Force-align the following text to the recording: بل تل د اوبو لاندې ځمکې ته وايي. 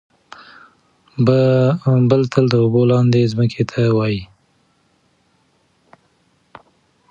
بل 2.09 2.21
تل 2.33 2.45
د 2.51 2.55
اوبو 2.63 2.81
لاندې 2.91 3.29
ځمکې 3.33 3.63
ته 3.71 3.81
وايي. 3.97 4.21